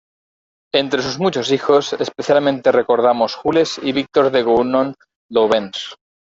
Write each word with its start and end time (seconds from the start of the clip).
Entre 0.73 1.03
sus 1.03 1.19
muchos 1.19 1.51
hijos, 1.51 1.93
especialmente 1.93 2.71
recordamos 2.71 3.35
Jules 3.35 3.79
y 3.83 3.91
Victor 3.91 4.31
de 4.31 4.41
Gounon-Loubens. 4.43 5.95